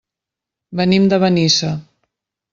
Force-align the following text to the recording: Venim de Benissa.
Venim 0.79 1.05
de 1.13 1.21
Benissa. 1.25 1.71